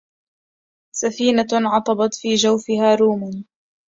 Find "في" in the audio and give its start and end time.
2.15-2.35